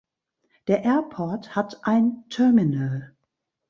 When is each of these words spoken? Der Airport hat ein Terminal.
Der 0.65 0.83
Airport 0.83 1.55
hat 1.55 1.85
ein 1.85 2.27
Terminal. 2.29 3.15